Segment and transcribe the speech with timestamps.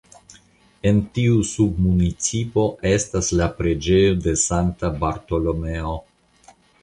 [0.91, 2.63] En tiu submunicipo
[2.93, 5.93] estas la preĝejo de Sankta Bartolomeo.